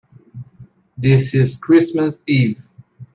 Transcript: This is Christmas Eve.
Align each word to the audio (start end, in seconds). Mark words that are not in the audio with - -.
This 0.97 1.35
is 1.35 1.55
Christmas 1.57 2.23
Eve. 2.27 2.63